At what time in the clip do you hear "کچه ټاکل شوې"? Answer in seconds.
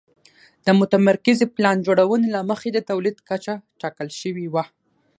3.29-4.45